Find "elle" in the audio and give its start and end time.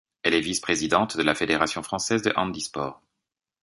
0.23-0.33